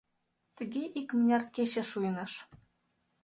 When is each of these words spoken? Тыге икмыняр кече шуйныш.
Тыге 0.55 0.83
икмыняр 0.99 1.43
кече 1.55 1.83
шуйныш. 1.89 2.33